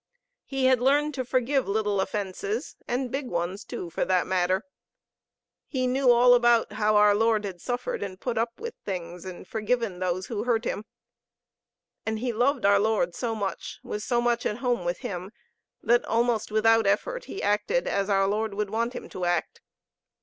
He 0.45 0.65
had 0.65 0.79
learned 0.81 1.13
to 1.13 1.23
forgive 1.23 1.67
little 1.67 2.01
offenses, 2.01 2.75
and 2.87 3.11
big 3.11 3.27
ones, 3.27 3.63
too, 3.63 3.91
for 3.91 4.03
that 4.03 4.25
matter. 4.25 4.65
He 5.67 5.85
knew 5.85 6.09
all 6.11 6.33
about 6.33 6.73
how 6.73 6.95
our 6.95 7.13
Lord 7.13 7.43
had 7.45 7.61
suffered 7.61 8.01
and 8.01 8.19
put 8.19 8.35
up 8.35 8.59
with 8.59 8.73
things 8.83 9.25
and 9.25 9.47
forgiven 9.47 9.99
those 9.99 10.25
who 10.25 10.45
hurt 10.45 10.65
Him. 10.65 10.85
And 12.03 12.17
he 12.17 12.33
loved 12.33 12.65
our 12.65 12.79
Lord 12.79 13.13
so 13.13 13.35
much, 13.35 13.79
was 13.83 14.03
so 14.03 14.21
much 14.21 14.43
at 14.47 14.57
home 14.57 14.85
with 14.85 15.01
Him, 15.01 15.31
that 15.83 16.03
almost 16.05 16.51
without 16.51 16.87
effort 16.87 17.25
he 17.25 17.43
acted 17.43 17.87
as 17.87 18.09
our 18.09 18.27
Lord 18.27 18.55
would 18.55 18.71
want 18.71 18.93
him 18.93 19.07
to 19.09 19.25
act. 19.25 19.61